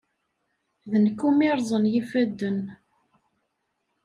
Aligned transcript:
D 0.91 0.93
nekk 1.03 1.19
umi 1.27 1.49
rrẓen 1.57 1.85
yifadden. 1.93 2.59